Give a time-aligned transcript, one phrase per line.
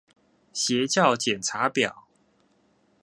[0.51, 2.07] 邪教檢查表